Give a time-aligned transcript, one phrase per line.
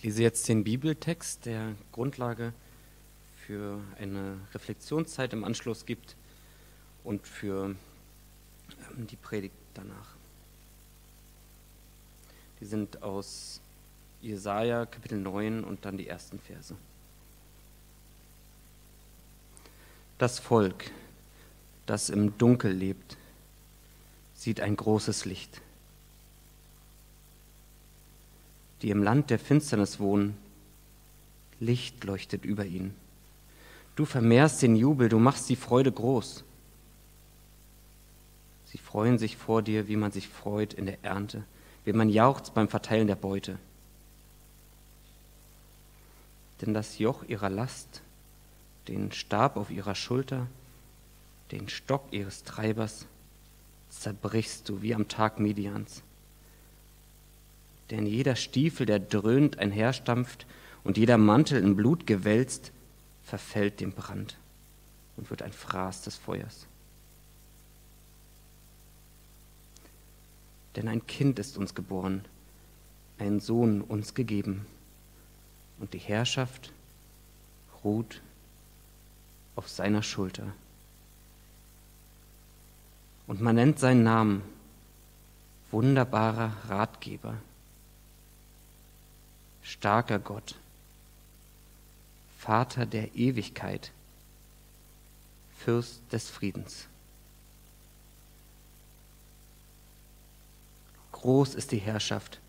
[0.00, 2.54] Ich lese jetzt den Bibeltext, der Grundlage
[3.44, 6.16] für eine Reflexionszeit im Anschluss gibt
[7.04, 7.76] und für
[8.96, 10.14] ähm, die Predigt danach.
[12.60, 13.60] Die sind aus
[14.22, 16.74] Jesaja Kapitel 9 und dann die ersten Verse.
[20.16, 20.90] Das Volk,
[21.84, 23.18] das im Dunkel lebt,
[24.34, 25.60] sieht ein großes Licht.
[28.82, 30.36] Die im Land der Finsternis wohnen,
[31.58, 32.94] Licht leuchtet über ihnen.
[33.96, 36.44] Du vermehrst den Jubel, du machst die Freude groß.
[38.64, 41.44] Sie freuen sich vor dir, wie man sich freut in der Ernte,
[41.84, 43.58] wie man jauchzt beim Verteilen der Beute.
[46.62, 48.00] Denn das Joch ihrer Last,
[48.88, 50.46] den Stab auf ihrer Schulter,
[51.52, 53.06] den Stock ihres Treibers,
[53.90, 56.02] zerbrichst du wie am Tag Medians
[57.90, 60.46] denn jeder Stiefel, der dröhnt einherstampft
[60.84, 62.72] und jeder Mantel in Blut gewälzt,
[63.24, 64.36] verfällt dem Brand
[65.16, 66.66] und wird ein Fraß des Feuers.
[70.76, 72.24] Denn ein Kind ist uns geboren,
[73.18, 74.66] ein Sohn uns gegeben,
[75.78, 76.72] und die Herrschaft
[77.82, 78.20] ruht
[79.56, 80.52] auf seiner Schulter.
[83.26, 84.42] Und man nennt seinen Namen
[85.70, 87.34] wunderbarer Ratgeber
[89.70, 90.56] starker Gott,
[92.38, 93.92] Vater der Ewigkeit,
[95.58, 96.86] Fürst des Friedens.
[101.12, 102.40] Groß ist die Herrschaft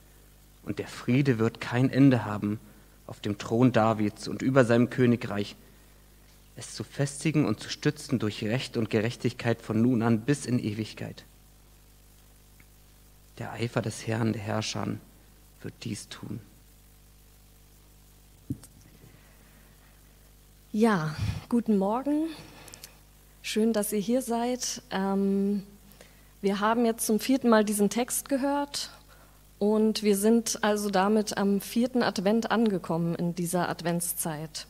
[0.63, 2.59] und der Friede wird kein Ende haben
[3.05, 5.55] auf dem Thron Davids und über seinem Königreich,
[6.55, 10.57] es zu festigen und zu stützen durch Recht und Gerechtigkeit von nun an bis in
[10.57, 11.23] Ewigkeit.
[13.37, 14.95] Der Eifer des Herrn der Herrscher
[15.61, 16.39] wird dies tun.
[20.73, 21.13] Ja,
[21.49, 22.29] guten Morgen.
[23.41, 24.81] Schön, dass ihr hier seid.
[24.89, 25.63] Ähm,
[26.39, 28.89] wir haben jetzt zum vierten Mal diesen Text gehört
[29.59, 34.65] und wir sind also damit am vierten Advent angekommen in dieser Adventszeit.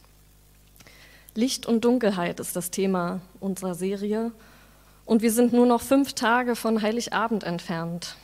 [1.36, 4.32] Licht und Dunkelheit ist das Thema unserer Serie
[5.06, 8.16] und wir sind nur noch fünf Tage von Heiligabend entfernt.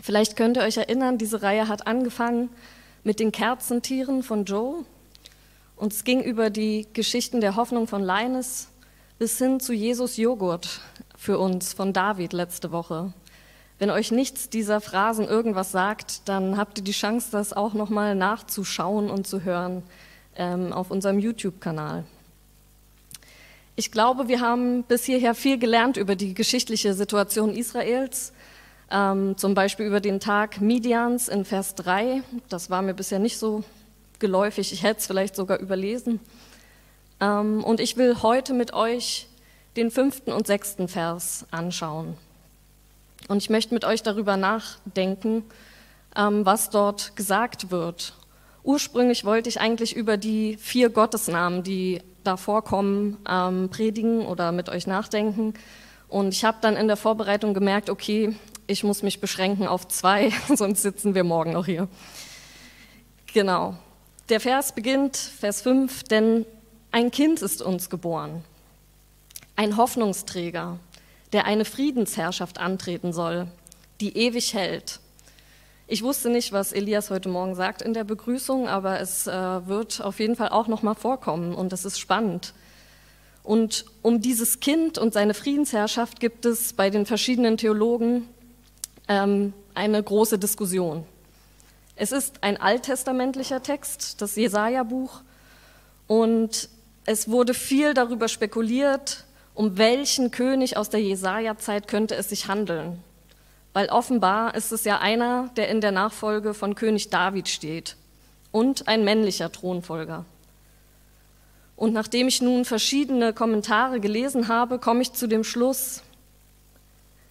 [0.00, 2.50] Vielleicht könnt ihr euch erinnern, diese Reihe hat angefangen
[3.02, 4.84] mit den Kerzentieren von Joe
[5.76, 8.68] und es ging über die Geschichten der Hoffnung von Leines
[9.18, 10.80] bis hin zu Jesus Joghurt
[11.16, 13.12] für uns von David letzte Woche.
[13.78, 18.14] Wenn euch nichts dieser Phrasen irgendwas sagt, dann habt ihr die Chance, das auch nochmal
[18.14, 19.82] nachzuschauen und zu hören
[20.36, 22.04] ähm, auf unserem YouTube-Kanal.
[23.74, 28.32] Ich glaube, wir haben bis hierher viel gelernt über die geschichtliche Situation Israels,
[28.90, 32.22] ähm, zum Beispiel über den Tag Midians in Vers 3.
[32.48, 33.62] Das war mir bisher nicht so
[34.20, 36.20] geläufig, ich hätte es vielleicht sogar überlesen.
[37.20, 39.26] Ähm, und ich will heute mit euch
[39.76, 42.16] den fünften und sechsten Vers anschauen.
[43.28, 45.44] Und ich möchte mit euch darüber nachdenken,
[46.14, 48.14] ähm, was dort gesagt wird.
[48.62, 54.68] Ursprünglich wollte ich eigentlich über die vier Gottesnamen, die da vorkommen, ähm, predigen oder mit
[54.68, 55.54] euch nachdenken.
[56.08, 58.34] Und ich habe dann in der Vorbereitung gemerkt, okay,
[58.66, 61.88] ich muss mich beschränken auf zwei, sonst sitzen wir morgen noch hier.
[63.32, 63.76] Genau.
[64.28, 66.46] Der Vers beginnt, Vers 5, denn
[66.90, 68.42] ein Kind ist uns geboren,
[69.54, 70.80] ein Hoffnungsträger,
[71.32, 73.46] der eine Friedensherrschaft antreten soll,
[74.00, 74.98] die ewig hält.
[75.86, 80.00] Ich wusste nicht, was Elias heute Morgen sagt in der Begrüßung, aber es äh, wird
[80.00, 82.52] auf jeden Fall auch noch mal vorkommen und das ist spannend.
[83.44, 88.26] Und um dieses Kind und seine Friedensherrschaft gibt es bei den verschiedenen Theologen
[89.06, 91.04] ähm, eine große Diskussion.
[91.96, 95.22] Es ist ein alttestamentlicher Text, das Jesaja-Buch,
[96.06, 96.68] und
[97.06, 99.24] es wurde viel darüber spekuliert,
[99.54, 103.02] um welchen König aus der Jesaja-Zeit könnte es sich handeln.
[103.72, 107.96] Weil offenbar ist es ja einer, der in der Nachfolge von König David steht
[108.52, 110.24] und ein männlicher Thronfolger.
[111.76, 116.02] Und nachdem ich nun verschiedene Kommentare gelesen habe, komme ich zu dem Schluss,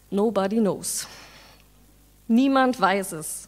[0.09, 1.07] nobody knows.
[2.27, 3.47] Niemand weiß es.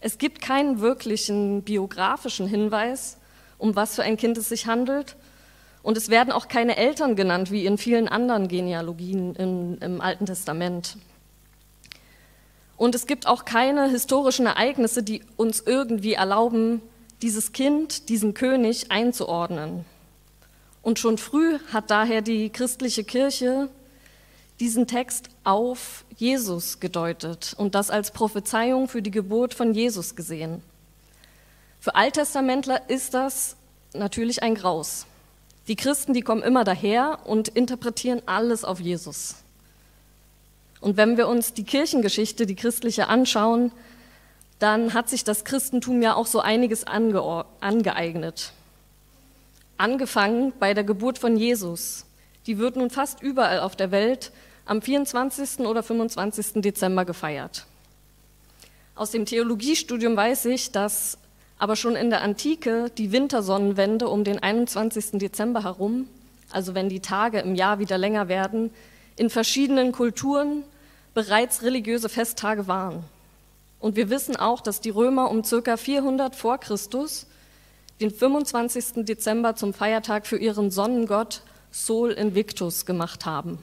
[0.00, 3.16] Es gibt keinen wirklichen biografischen Hinweis,
[3.58, 5.16] um was für ein Kind es sich handelt.
[5.82, 10.26] Und es werden auch keine Eltern genannt, wie in vielen anderen Genealogien im, im Alten
[10.26, 10.96] Testament.
[12.76, 16.80] Und es gibt auch keine historischen Ereignisse, die uns irgendwie erlauben,
[17.22, 19.84] dieses Kind, diesen König einzuordnen.
[20.82, 23.68] Und schon früh hat daher die christliche Kirche
[24.60, 30.62] diesen Text auf Jesus gedeutet und das als Prophezeiung für die Geburt von Jesus gesehen.
[31.80, 33.56] Für Alttestamentler ist das
[33.94, 35.06] natürlich ein Graus.
[35.68, 39.36] Die Christen, die kommen immer daher und interpretieren alles auf Jesus.
[40.80, 43.72] Und wenn wir uns die Kirchengeschichte, die christliche anschauen,
[44.58, 48.52] dann hat sich das Christentum ja auch so einiges ange angeeignet.
[49.76, 52.06] Angefangen bei der Geburt von Jesus.
[52.46, 54.32] Die wird nun fast überall auf der Welt
[54.68, 55.60] am 24.
[55.60, 56.60] oder 25.
[56.62, 57.64] Dezember gefeiert.
[58.94, 61.16] Aus dem Theologiestudium weiß ich, dass
[61.58, 65.12] aber schon in der Antike die Wintersonnenwende um den 21.
[65.12, 66.06] Dezember herum,
[66.50, 68.70] also wenn die Tage im Jahr wieder länger werden,
[69.16, 70.64] in verschiedenen Kulturen
[71.14, 73.02] bereits religiöse Festtage waren.
[73.80, 75.76] Und wir wissen auch, dass die Römer um ca.
[75.78, 77.26] 400 vor Christus
[78.02, 79.06] den 25.
[79.06, 81.40] Dezember zum Feiertag für ihren Sonnengott
[81.70, 83.58] Sol Invictus gemacht haben.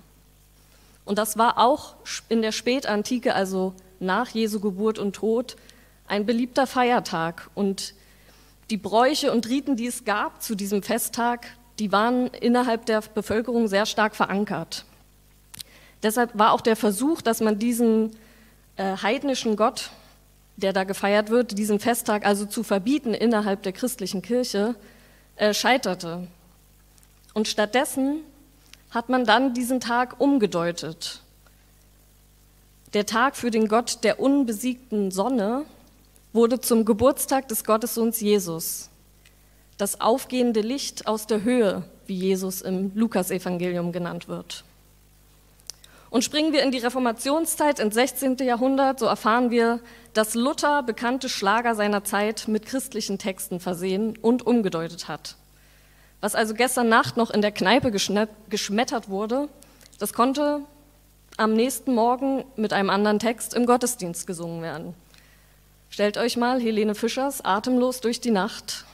[1.05, 1.95] Und das war auch
[2.29, 5.55] in der Spätantike, also nach Jesu Geburt und Tod,
[6.07, 7.49] ein beliebter Feiertag.
[7.53, 7.93] Und
[8.69, 11.47] die Bräuche und Riten, die es gab zu diesem Festtag,
[11.79, 14.85] die waren innerhalb der Bevölkerung sehr stark verankert.
[16.01, 18.11] Deshalb war auch der Versuch, dass man diesen
[18.77, 19.91] äh, heidnischen Gott,
[20.57, 24.75] der da gefeiert wird, diesen Festtag also zu verbieten innerhalb der christlichen Kirche,
[25.35, 26.27] äh, scheiterte.
[27.33, 28.21] Und stattdessen
[28.95, 31.21] hat man dann diesen Tag umgedeutet.
[32.93, 35.65] Der Tag für den Gott der unbesiegten Sonne
[36.31, 38.89] wurde zum Geburtstag des Gottessohns Jesus.
[39.77, 44.63] Das aufgehende Licht aus der Höhe, wie Jesus im Lukasevangelium genannt wird.
[46.09, 48.37] Und springen wir in die Reformationszeit ins 16.
[48.37, 49.81] Jahrhundert, so erfahren wir,
[50.13, 55.35] dass Luther bekannte Schlager seiner Zeit mit christlichen Texten versehen und umgedeutet hat.
[56.25, 59.47] Was also gestern Nacht noch in der Kneipe geschmettert wurde,
[59.99, 60.61] das konnte
[61.37, 64.95] am nächsten Morgen mit einem anderen Text im Gottesdienst gesungen werden.
[65.91, 68.85] Stellt euch mal Helene Fischers Atemlos durch die Nacht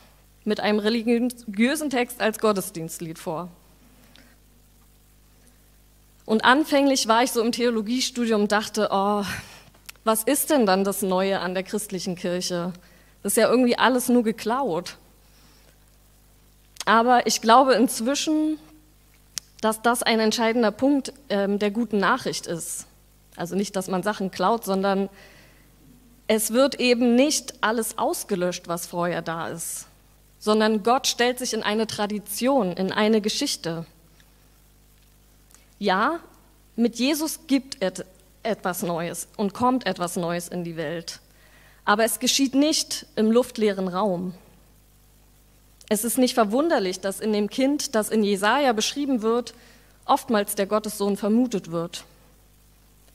[0.43, 3.47] mit einem religiösen Text als Gottesdienstlied vor.
[6.25, 9.23] Und anfänglich war ich so im Theologiestudium und dachte, oh,
[10.03, 12.73] was ist denn dann das Neue an der christlichen Kirche?
[13.23, 14.97] Das ist ja irgendwie alles nur geklaut.
[16.85, 18.57] Aber ich glaube inzwischen,
[19.61, 22.87] dass das ein entscheidender Punkt ähm, der guten Nachricht ist.
[23.35, 25.09] Also nicht, dass man Sachen klaut, sondern
[26.27, 29.87] es wird eben nicht alles ausgelöscht, was vorher da ist,
[30.39, 33.85] sondern Gott stellt sich in eine Tradition, in eine Geschichte.
[35.77, 36.19] Ja,
[36.75, 38.05] mit Jesus gibt es
[38.43, 41.19] etwas Neues und kommt etwas Neues in die Welt.
[41.85, 44.33] Aber es geschieht nicht im luftleeren Raum.
[45.91, 49.53] Es ist nicht verwunderlich, dass in dem Kind, das in Jesaja beschrieben wird,
[50.05, 52.05] oftmals der Gottessohn vermutet wird.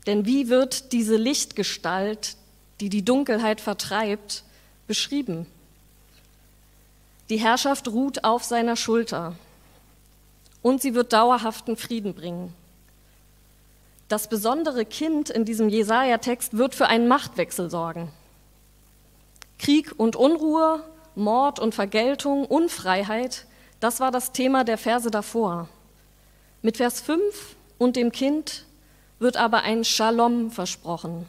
[0.06, 2.36] Denn wie wird diese Lichtgestalt,
[2.80, 4.44] die die Dunkelheit vertreibt,
[4.86, 5.46] beschrieben?
[7.30, 9.36] Die Herrschaft ruht auf seiner Schulter
[10.60, 12.52] und sie wird dauerhaften Frieden bringen.
[14.08, 18.10] Das besondere Kind in diesem Jesaja-Text wird für einen Machtwechsel sorgen.
[19.58, 20.84] Krieg und Unruhe,
[21.16, 23.46] Mord und Vergeltung, Unfreiheit,
[23.80, 25.68] das war das Thema der Verse davor.
[26.62, 28.64] Mit Vers 5 und dem Kind
[29.18, 31.26] wird aber ein Shalom versprochen.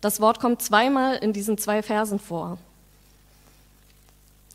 [0.00, 2.58] Das Wort kommt zweimal in diesen zwei Versen vor.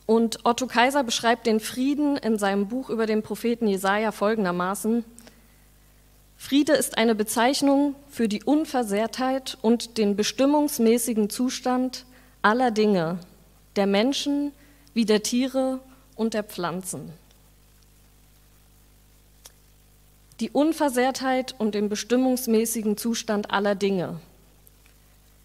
[0.06, 5.06] Und Otto Kaiser beschreibt den Frieden in seinem Buch über den Propheten Jesaja folgendermaßen:
[6.38, 12.06] Friede ist eine Bezeichnung für die Unversehrtheit und den bestimmungsmäßigen Zustand
[12.42, 13.20] aller Dinge,
[13.78, 14.52] der Menschen
[14.94, 15.80] wie der Tiere
[16.16, 17.14] und der Pflanzen.
[20.40, 24.20] Die Unversehrtheit und den bestimmungsmäßigen Zustand aller Dinge.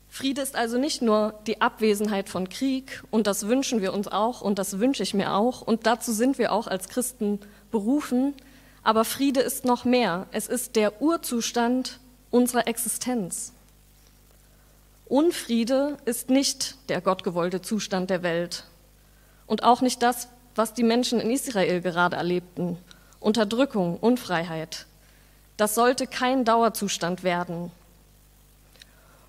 [0.08, 4.42] Friede ist also nicht nur die Abwesenheit von Krieg, und das wünschen wir uns auch,
[4.42, 8.34] und das wünsche ich mir auch, und dazu sind wir auch als Christen berufen,
[8.82, 10.26] aber Friede ist noch mehr.
[10.32, 11.98] Es ist der Urzustand
[12.30, 13.52] unserer Existenz.
[15.06, 18.64] Unfriede ist nicht der gottgewollte Zustand der Welt
[19.46, 22.78] und auch nicht das, was die Menschen in Israel gerade erlebten.
[23.20, 24.86] Unterdrückung, Unfreiheit.
[25.56, 27.70] Das sollte kein Dauerzustand werden.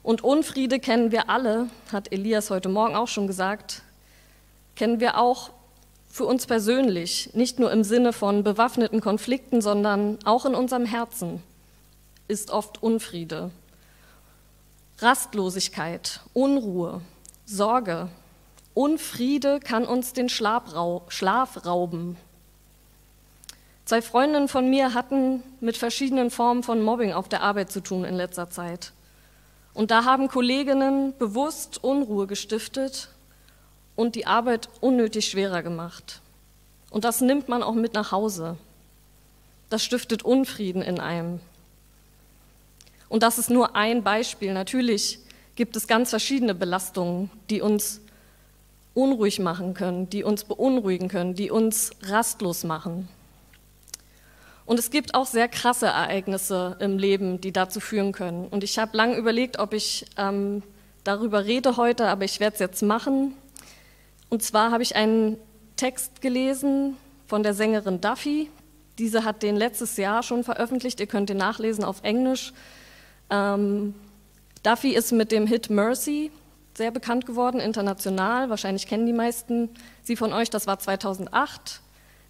[0.02, 3.82] Und Unfriede kennen wir alle, hat Elias heute Morgen auch schon gesagt,
[4.76, 5.52] kennen wir auch
[6.10, 11.42] für uns persönlich, nicht nur im Sinne von bewaffneten Konflikten, sondern auch in unserem Herzen
[12.28, 13.52] ist oft Unfriede.
[15.04, 17.02] Rastlosigkeit, Unruhe,
[17.46, 18.08] Sorge,
[18.74, 22.18] Unfriede kann uns den Schlaf rauben.
[23.86, 28.06] Zwei Freundinnen von mir hatten mit verschiedenen Formen von Mobbing auf der Arbeit zu tun
[28.06, 28.94] in letzter Zeit.
[29.74, 33.10] Und da haben Kolleginnen bewusst Unruhe gestiftet
[33.96, 36.22] und die Arbeit unnötig schwerer gemacht.
[36.90, 38.58] Und das nimmt man auch mit nach Hause.
[39.70, 41.42] Das stiftet Unfrieden in einem.
[43.14, 44.54] Und das ist nur ein Beispiel.
[44.56, 45.20] Natürlich
[45.54, 48.02] gibt es ganz verschiedene Belastungen, die uns
[48.96, 53.08] unruhig machen können, die uns beunruhigen können, die uns rastlos machen.
[54.66, 58.48] Und es gibt auch sehr krasse Ereignisse im Leben, die dazu führen können.
[58.48, 60.64] Und ich habe lange überlegt, ob ich ähm,
[61.04, 63.36] darüber rede heute, aber ich werde es jetzt machen.
[64.30, 65.38] Und zwar habe ich einen
[65.76, 68.50] Text gelesen von der Sängerin Duffy.
[68.98, 71.00] Diese hat den letztes Jahr schon veröffentlicht.
[71.00, 72.54] Ihr könnt den nachlesen auf Englisch.
[73.30, 73.96] Ähm,
[74.64, 76.32] Duffy ist mit dem Hit Mercy
[76.76, 78.50] sehr bekannt geworden, international.
[78.50, 79.70] Wahrscheinlich kennen die meisten
[80.02, 80.50] sie von euch.
[80.50, 81.82] Das war 2008.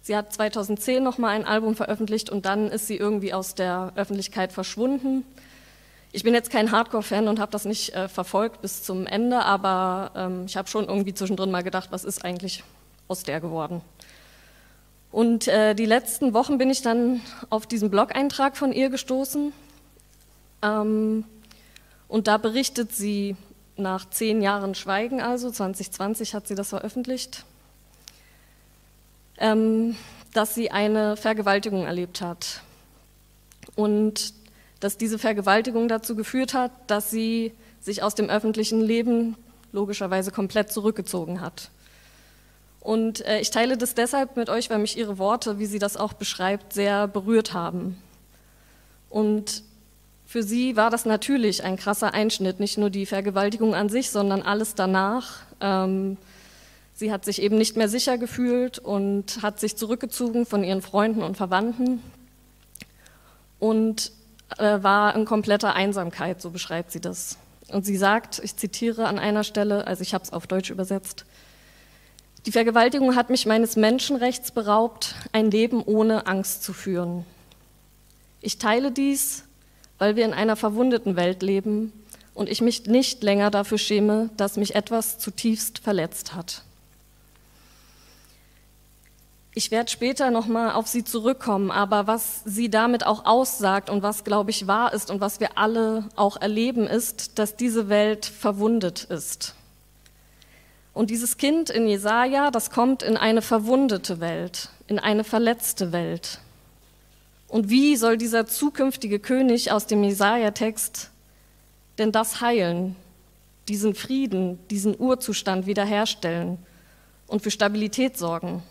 [0.02, 4.52] Sie hat 2010 nochmal ein Album veröffentlicht und dann ist sie irgendwie aus der Öffentlichkeit
[4.52, 5.24] verschwunden.
[6.12, 10.12] Ich bin jetzt kein Hardcore-Fan und habe das nicht äh, verfolgt bis zum Ende, aber
[10.14, 12.62] ähm, ich habe schon irgendwie zwischendrin mal gedacht, was ist eigentlich
[13.08, 13.80] aus der geworden.
[15.10, 19.52] Und äh, die letzten Wochen bin ich dann auf diesen Blog-Eintrag von ihr gestoßen.
[20.64, 21.24] Ähm,
[22.08, 23.36] und da berichtet sie
[23.76, 27.44] nach zehn Jahren Schweigen, also 2020 hat sie das veröffentlicht,
[29.38, 29.96] ähm,
[30.32, 32.62] dass sie eine Vergewaltigung erlebt hat.
[33.76, 34.32] Und
[34.80, 39.36] dass diese Vergewaltigung dazu geführt hat, dass sie sich aus dem öffentlichen Leben
[39.72, 41.70] logischerweise komplett zurückgezogen hat.
[42.80, 45.96] Und äh, ich teile das deshalb mit euch, weil mich ihre Worte, wie sie das
[45.96, 47.96] auch beschreibt, sehr berührt haben.
[49.08, 49.64] Und
[50.34, 54.42] für sie war das natürlich ein krasser Einschnitt, nicht nur die Vergewaltigung an sich, sondern
[54.42, 55.42] alles danach.
[55.60, 56.16] Ähm,
[56.92, 61.22] sie hat sich eben nicht mehr sicher gefühlt und hat sich zurückgezogen von ihren Freunden
[61.22, 62.02] und Verwandten.
[63.60, 64.10] Und
[64.58, 67.38] äh, war in kompletter Einsamkeit, so beschreibt sie das.
[67.68, 71.26] Und sie sagt, ich zitiere an einer Stelle, also ich habe es auf Deutsch übersetzt,
[72.44, 77.24] die Vergewaltigung hat mich meines Menschenrechts beraubt, ein Leben ohne Angst zu führen.
[78.40, 79.44] Ich teile dies,
[79.98, 81.92] weil wir in einer verwundeten Welt leben
[82.34, 86.62] und ich mich nicht länger dafür schäme, dass mich etwas zutiefst verletzt hat.
[89.56, 94.24] Ich werde später nochmal auf sie zurückkommen, aber was sie damit auch aussagt und was,
[94.24, 99.04] glaube ich, wahr ist und was wir alle auch erleben, ist, dass diese Welt verwundet
[99.04, 99.54] ist.
[100.92, 106.40] Und dieses Kind in Jesaja, das kommt in eine verwundete Welt, in eine verletzte Welt.
[107.48, 111.10] Und wie soll dieser zukünftige König aus dem Jesaja-Text
[111.98, 112.96] denn das heilen,
[113.68, 116.58] diesen Frieden, diesen Urzustand wiederherstellen
[117.26, 118.62] und für Stabilität sorgen?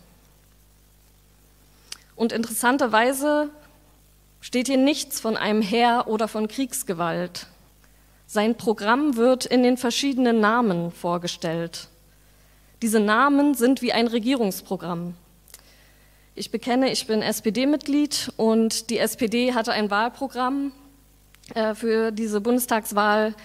[2.16, 3.50] Und interessanterweise
[4.42, 7.48] steht hier nichts von einem Heer oder von Kriegsgewalt.
[8.28, 11.88] Sein Programm wird in den verschiedenen Namen vorgestellt.
[12.82, 15.16] Diese Namen sind wie ein Regierungsprogramm.
[16.36, 20.72] Ich bekenne, ich bin SPD-Mitglied und die SPD hatte ein Wahlprogramm
[21.54, 23.36] äh, für diese Bundestagswahl.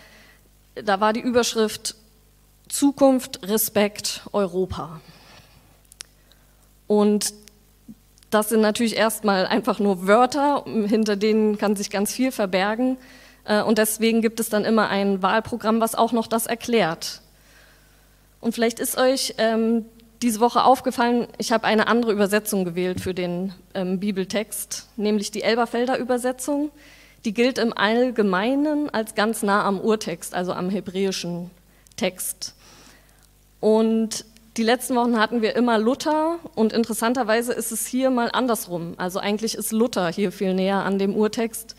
[0.74, 1.96] Da war die Überschrift
[2.66, 5.02] Zukunft, Respekt, Europa.
[6.86, 7.34] Und
[8.30, 12.96] das sind natürlich erstmal einfach nur Wörter, hinter denen kann sich ganz viel verbergen.
[13.44, 17.20] Äh, und deswegen gibt es dann immer ein Wahlprogramm, was auch noch das erklärt.
[18.40, 19.84] Und vielleicht ist euch ähm,
[20.22, 25.42] diese Woche aufgefallen, ich habe eine andere Übersetzung gewählt für den ähm, Bibeltext, nämlich die
[25.42, 26.70] Elberfelder Übersetzung.
[27.24, 31.50] Die gilt im Allgemeinen als ganz nah am Urtext, also am hebräischen
[31.96, 32.54] Text.
[33.60, 34.24] Und
[34.56, 38.94] die letzten Wochen hatten wir immer Luther und interessanterweise ist es hier mal andersrum.
[38.96, 41.76] Also eigentlich ist Luther hier viel näher an dem Urtext.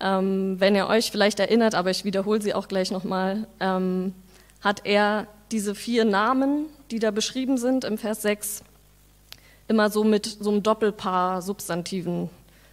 [0.00, 4.14] Ähm, wenn ihr euch vielleicht erinnert, aber ich wiederhole sie auch gleich nochmal, ähm,
[4.60, 8.64] hat er diese vier Namen, die da beschrieben sind im Vers 6,
[9.68, 12.30] immer so mit so einem Doppelpaar Substantiven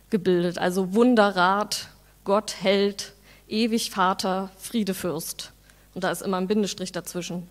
[0.09, 0.57] gebildet.
[0.57, 1.89] Also Wunderrat,
[2.23, 3.13] Gott, Held,
[3.47, 5.51] ewig Vater, Friedefürst.
[5.93, 7.47] Und da ist immer ein Bindestrich dazwischen.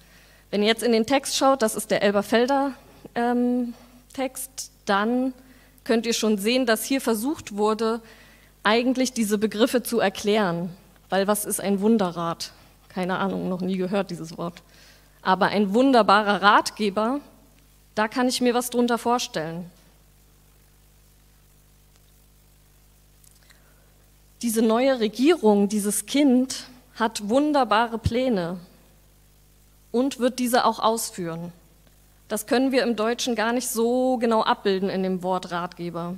[0.51, 2.73] Wenn ihr jetzt in den Text schaut, das ist der Elberfelder
[3.15, 3.75] ähm,
[4.15, 5.35] Text, dann
[5.85, 8.01] könnt ihr schon sehen, dass hier versucht wurde,
[8.63, 10.71] eigentlich diese Begriffe zu erklären.
[11.11, 12.53] Weil was ist ein Wunderrat?
[12.89, 14.63] Keine Ahnung, noch nie gehört dieses Wort.
[15.23, 17.21] Aber ein wunderbarer Ratgeber,
[17.95, 19.71] da kann ich mir was drunter vorstellen.
[24.43, 28.59] Diese neue Regierung, dieses Kind hat wunderbare Pläne
[29.91, 31.53] und wird diese auch ausführen.
[32.29, 36.15] Das können wir im Deutschen gar nicht so genau abbilden in dem Wort Ratgeber.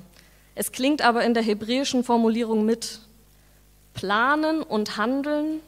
[0.55, 2.99] Es klingt aber in der hebräischen Formulierung mit.
[3.93, 5.59] Planen und Handeln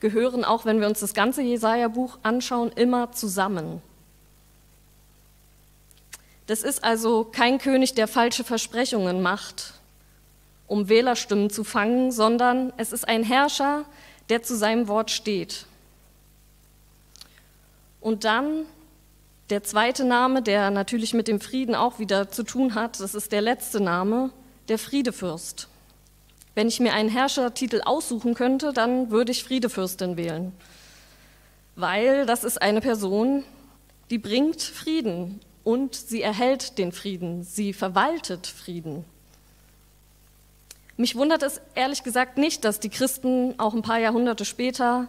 [0.00, 3.80] gehören auch, wenn wir uns das ganze Jesaja-Buch anschauen, immer zusammen.
[6.46, 9.74] Das ist also kein König, der falsche Versprechungen macht,
[10.66, 13.84] um Wählerstimmen zu fangen, sondern es ist ein Herrscher,
[14.28, 15.66] der zu seinem Wort steht.
[18.00, 18.66] Und dann
[19.50, 23.32] der zweite Name, der natürlich mit dem Frieden auch wieder zu tun hat, das ist
[23.32, 24.30] der letzte Name,
[24.68, 25.68] der Friedefürst.
[26.56, 30.54] Wenn ich mir einen Herrschertitel aussuchen könnte, dann würde ich Friedefürstin wählen,
[31.74, 33.44] weil das ist eine Person,
[34.08, 39.04] die bringt Frieden und sie erhält den Frieden, sie verwaltet Frieden.
[40.96, 45.08] Mich wundert es ehrlich gesagt nicht, dass die Christen auch ein paar Jahrhunderte später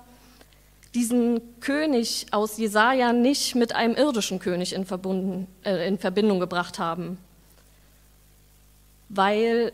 [0.96, 4.86] diesen König aus Jesaja nicht mit einem irdischen König in,
[5.64, 7.18] äh, in Verbindung gebracht haben.
[9.08, 9.72] Weil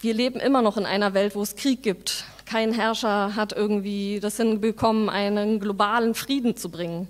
[0.00, 2.24] wir leben immer noch in einer Welt, wo es Krieg gibt.
[2.46, 7.06] Kein Herrscher hat irgendwie das hinbekommen, einen globalen Frieden zu bringen.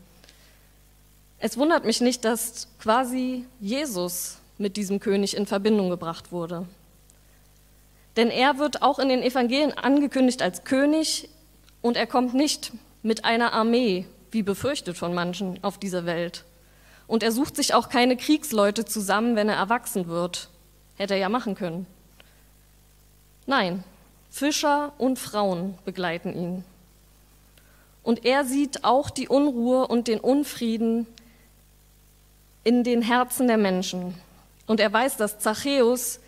[1.38, 6.66] Es wundert mich nicht, dass quasi Jesus mit diesem König in Verbindung gebracht wurde.
[8.16, 11.30] Denn er wird auch in den Evangelien angekündigt als König
[11.80, 16.44] und er kommt nicht mit einer Armee, wie befürchtet von manchen auf dieser Welt.
[17.06, 20.50] Und er sucht sich auch keine Kriegsleute zusammen, wenn er erwachsen wird.
[20.97, 21.87] Hätte er ja machen können.
[23.50, 23.83] Nein,
[24.30, 26.64] Fischer und Frauen begleiten ihn.
[28.04, 31.09] Und er sieht auch die Unruhe und den Unfrieden
[32.62, 34.14] in den Herzen der Menschen.
[34.69, 36.21] Und er weiß, dass Zachäus,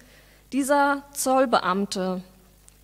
[0.50, 2.24] dieser Zollbeamte,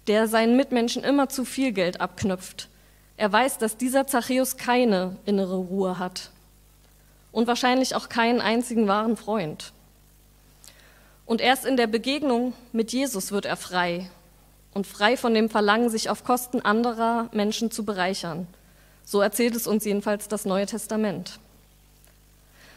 [0.07, 2.69] der seinen Mitmenschen immer zu viel Geld abknüpft,
[3.17, 6.31] er weiß, dass dieser Zachäus keine innere Ruhe hat
[7.33, 9.73] und wahrscheinlich auch keinen einzigen wahren Freund.
[11.27, 14.09] Und erst in der Begegnung mit Jesus wird er frei
[14.75, 18.47] und frei von dem Verlangen, sich auf Kosten anderer Menschen zu bereichern.
[19.05, 21.39] So erzählt es uns jedenfalls das Neue Testament.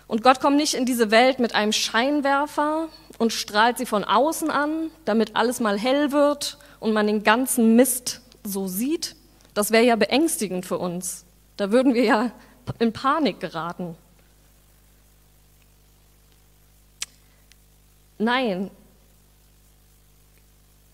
[0.08, 4.50] Und Gott kommt nicht in diese Welt mit einem Scheinwerfer und strahlt sie von außen
[4.52, 9.16] an, damit alles mal hell wird und man den ganzen Mist so sieht,
[9.54, 11.26] das wäre ja beängstigend für uns.
[11.58, 12.32] Da würden wir ja
[12.80, 13.96] in Panik geraten.
[18.18, 18.72] Nein,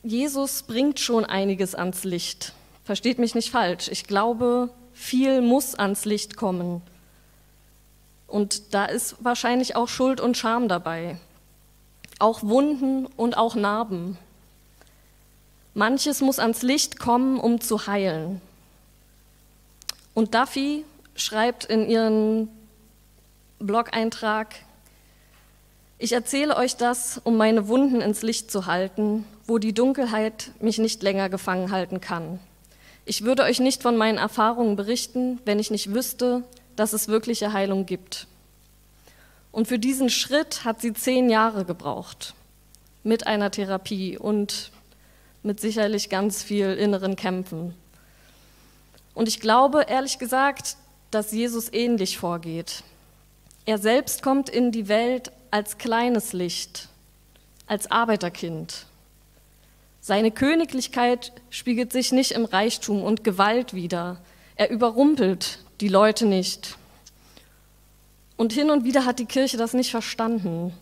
[0.07, 2.53] Jesus bringt schon einiges ans Licht.
[2.85, 3.89] Versteht mich nicht falsch.
[3.89, 6.81] Ich glaube, viel muss ans Licht kommen.
[8.25, 11.17] Und da ist wahrscheinlich auch Schuld und Scham dabei.
[12.19, 14.17] Auch Wunden und auch Narben.
[15.73, 18.41] Manches muss ans Licht kommen, um zu heilen.
[20.13, 22.47] Und Duffy schreibt in ihren
[23.59, 24.55] Blog-Eintrag,
[25.99, 30.77] ich erzähle euch das, um meine Wunden ins Licht zu halten, wo die Dunkelheit mich
[30.77, 32.39] nicht länger gefangen halten kann.
[33.05, 36.43] Ich würde euch nicht von meinen Erfahrungen berichten, wenn ich nicht wüsste,
[36.75, 38.27] dass es wirkliche Heilung gibt.
[39.51, 42.35] Und für diesen Schritt hat sie zehn Jahre gebraucht,
[43.03, 44.71] mit einer Therapie und
[45.41, 47.73] mit sicherlich ganz viel inneren Kämpfen.
[49.15, 50.77] Und ich glaube, ehrlich gesagt,
[51.09, 52.83] dass Jesus ähnlich vorgeht.
[53.65, 56.87] Er selbst kommt in die Welt als kleines Licht,
[57.65, 58.85] als Arbeiterkind.
[60.01, 64.21] Seine Königlichkeit spiegelt sich nicht im Reichtum und Gewalt wider.
[64.55, 66.77] Er überrumpelt die Leute nicht.
[68.35, 70.73] Und hin und wieder hat die Kirche das nicht verstanden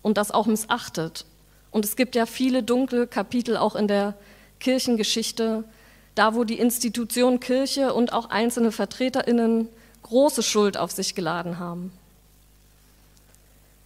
[0.00, 1.26] und das auch missachtet.
[1.70, 4.14] Und es gibt ja viele dunkle Kapitel auch in der
[4.60, 5.62] Kirchengeschichte,
[6.14, 9.68] da wo die Institution Kirche und auch einzelne Vertreterinnen
[10.04, 11.92] große Schuld auf sich geladen haben.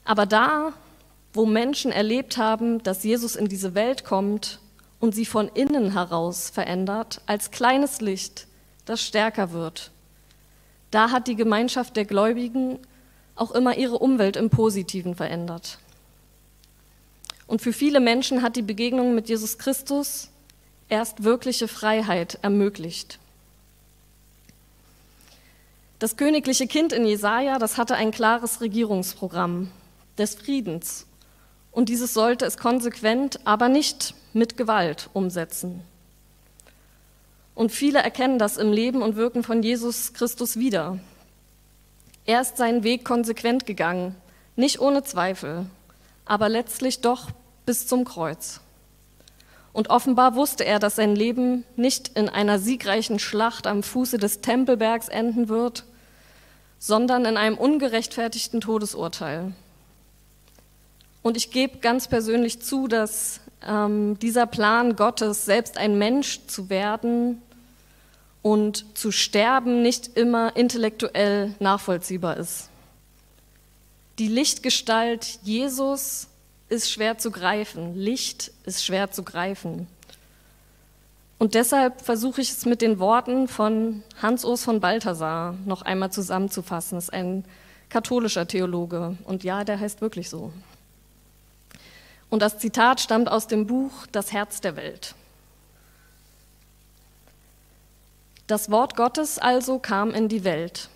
[0.06, 0.72] Aber da,
[1.34, 4.60] wo Menschen erlebt haben, dass Jesus in diese Welt kommt
[5.00, 8.46] und sie von innen heraus verändert, als kleines Licht,
[8.84, 9.90] das stärker wird,
[10.92, 12.78] da hat die Gemeinschaft der Gläubigen
[13.34, 15.78] auch immer ihre Umwelt im Positiven verändert.
[17.48, 20.30] Und für viele Menschen hat die Begegnung mit Jesus Christus
[20.88, 23.18] erst wirkliche Freiheit ermöglicht.
[25.98, 29.72] Das königliche Kind in Jesaja, das hatte ein klares Regierungsprogramm
[30.18, 31.06] des Friedens.
[31.72, 35.82] Und dieses sollte es konsequent, aber nicht mit Gewalt umsetzen.
[37.54, 40.98] Und viele erkennen das im Leben und Wirken von Jesus Christus wieder.
[42.26, 44.14] Er ist seinen Weg konsequent gegangen,
[44.56, 45.66] nicht ohne Zweifel,
[46.24, 47.28] aber letztlich doch
[47.64, 48.60] bis zum Kreuz.
[49.72, 54.40] Und offenbar wusste er, dass sein Leben nicht in einer siegreichen Schlacht am Fuße des
[54.40, 55.84] Tempelbergs enden wird,
[56.78, 59.52] sondern in einem ungerechtfertigten Todesurteil.
[61.26, 66.70] Und ich gebe ganz persönlich zu, dass ähm, dieser Plan Gottes, selbst ein Mensch zu
[66.70, 67.42] werden
[68.42, 72.68] und zu sterben, nicht immer intellektuell nachvollziehbar ist.
[74.20, 76.28] Die Lichtgestalt Jesus
[76.68, 77.96] ist schwer zu greifen.
[77.96, 79.88] Licht ist schwer zu greifen.
[81.38, 86.98] Und deshalb versuche ich es mit den Worten von Hans-Urs von Balthasar noch einmal zusammenzufassen.
[86.98, 87.44] Das ist ein
[87.88, 89.16] katholischer Theologe.
[89.24, 90.52] Und ja, der heißt wirklich so.
[92.30, 95.14] Und das Zitat stammt aus dem Buch Das Herz der Welt.
[98.46, 100.88] Das Wort Gottes also kam in die Welt,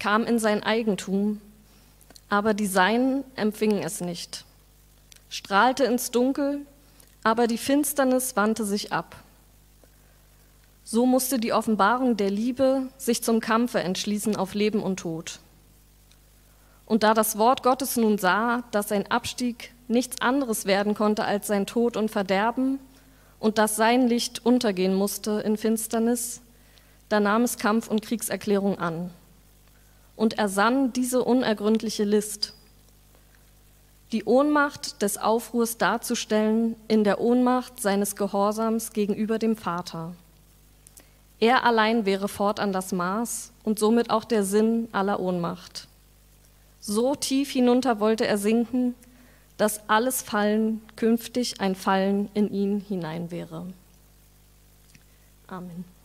[0.00, 1.40] kam in sein Eigentum,
[2.28, 4.44] aber die Seinen empfingen es nicht,
[5.28, 6.66] strahlte ins Dunkel,
[7.22, 9.16] aber die Finsternis wandte sich ab.
[10.82, 15.40] So musste die Offenbarung der Liebe sich zum Kampfe entschließen auf Leben und Tod.
[16.84, 21.46] Und da das Wort Gottes nun sah, dass sein Abstieg nichts anderes werden konnte als
[21.46, 22.78] sein Tod und Verderben
[23.38, 26.40] und dass sein Licht untergehen musste in Finsternis,
[27.08, 29.10] da nahm es Kampf- und Kriegserklärung an.
[30.16, 32.54] Und er sann diese unergründliche List,
[34.12, 40.14] die Ohnmacht des Aufruhrs darzustellen in der Ohnmacht seines Gehorsams gegenüber dem Vater.
[41.38, 45.86] Er allein wäre fortan das Maß und somit auch der Sinn aller Ohnmacht.
[46.80, 48.94] So tief hinunter wollte er sinken,
[49.56, 53.66] dass alles Fallen künftig ein Fallen in ihn hinein wäre.
[55.46, 55.95] Amen.